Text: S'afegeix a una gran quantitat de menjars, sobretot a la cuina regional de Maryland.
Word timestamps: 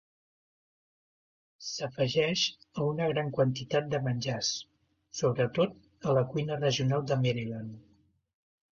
S'afegeix 1.71 2.45
a 2.79 2.87
una 2.95 3.11
gran 3.13 3.31
quantitat 3.37 3.93
de 3.93 4.01
menjars, 4.09 4.51
sobretot 5.21 6.11
a 6.15 6.19
la 6.21 6.27
cuina 6.35 6.63
regional 6.67 7.11
de 7.15 7.23
Maryland. 7.25 7.83